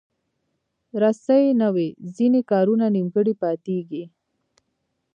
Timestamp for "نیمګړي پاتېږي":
2.95-4.03